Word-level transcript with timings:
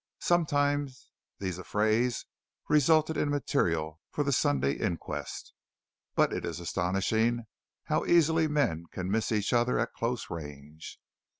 Sometimes 0.17 1.09
these 1.37 1.59
affrays 1.59 2.25
resulted 2.67 3.17
in 3.17 3.29
material 3.29 3.99
for 4.09 4.23
the 4.23 4.31
Sunday 4.31 4.75
inquests; 4.75 5.53
but 6.15 6.33
it 6.33 6.43
is 6.43 6.59
astonishing 6.59 7.45
how 7.83 8.03
easily 8.05 8.47
men 8.47 8.87
can 8.89 9.11
miss 9.11 9.31
each 9.31 9.53
other 9.53 9.77
at 9.77 9.93
close 9.93 10.27
range. 10.31 10.99